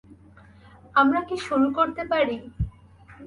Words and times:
আমরা 0.95 1.19
কি 1.27 1.35
শুরু 1.37 1.67
করতে 1.77 2.03
পারি? 2.11 2.37